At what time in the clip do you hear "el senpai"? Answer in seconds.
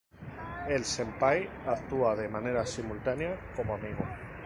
0.77-1.45